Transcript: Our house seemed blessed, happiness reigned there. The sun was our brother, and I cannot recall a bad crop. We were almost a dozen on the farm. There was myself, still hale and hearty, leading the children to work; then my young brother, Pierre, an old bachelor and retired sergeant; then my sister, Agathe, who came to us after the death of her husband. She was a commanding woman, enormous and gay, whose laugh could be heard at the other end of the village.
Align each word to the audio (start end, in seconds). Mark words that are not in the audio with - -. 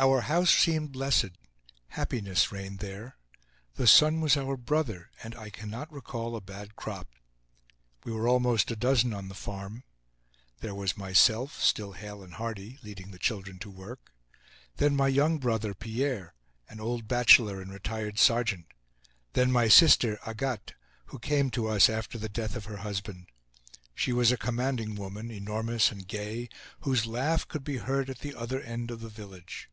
Our 0.00 0.20
house 0.20 0.50
seemed 0.54 0.92
blessed, 0.92 1.30
happiness 1.88 2.52
reigned 2.52 2.78
there. 2.78 3.16
The 3.74 3.88
sun 3.88 4.20
was 4.20 4.36
our 4.36 4.56
brother, 4.56 5.10
and 5.24 5.34
I 5.34 5.50
cannot 5.50 5.90
recall 5.90 6.36
a 6.36 6.40
bad 6.40 6.76
crop. 6.76 7.08
We 8.04 8.12
were 8.12 8.28
almost 8.28 8.70
a 8.70 8.76
dozen 8.76 9.12
on 9.12 9.26
the 9.26 9.34
farm. 9.34 9.82
There 10.60 10.72
was 10.76 10.96
myself, 10.96 11.60
still 11.60 11.94
hale 11.94 12.22
and 12.22 12.34
hearty, 12.34 12.78
leading 12.84 13.10
the 13.10 13.18
children 13.18 13.58
to 13.58 13.70
work; 13.72 14.12
then 14.76 14.94
my 14.94 15.08
young 15.08 15.38
brother, 15.40 15.74
Pierre, 15.74 16.32
an 16.68 16.78
old 16.78 17.08
bachelor 17.08 17.60
and 17.60 17.72
retired 17.72 18.20
sergeant; 18.20 18.66
then 19.32 19.50
my 19.50 19.66
sister, 19.66 20.20
Agathe, 20.24 20.74
who 21.06 21.18
came 21.18 21.50
to 21.50 21.66
us 21.66 21.88
after 21.88 22.18
the 22.18 22.28
death 22.28 22.54
of 22.54 22.66
her 22.66 22.76
husband. 22.76 23.26
She 23.96 24.12
was 24.12 24.30
a 24.30 24.36
commanding 24.36 24.94
woman, 24.94 25.32
enormous 25.32 25.90
and 25.90 26.06
gay, 26.06 26.50
whose 26.82 27.04
laugh 27.04 27.48
could 27.48 27.64
be 27.64 27.78
heard 27.78 28.08
at 28.08 28.20
the 28.20 28.36
other 28.36 28.60
end 28.60 28.92
of 28.92 29.00
the 29.00 29.08
village. 29.08 29.68